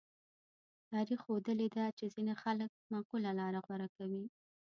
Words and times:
تاریخ 0.91 1.19
ښوولې 1.25 1.67
ده 1.75 1.85
چې 1.97 2.05
ځینې 2.13 2.33
خلک 2.43 2.69
معقوله 2.91 3.31
لاره 3.39 3.59
غوره 3.65 3.87
کوي. 3.97 4.23